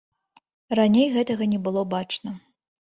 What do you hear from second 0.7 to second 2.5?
Раней гэтага не было бачна.